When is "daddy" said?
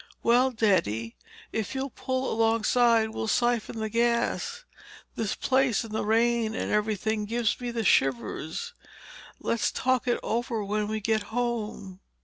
0.49-1.15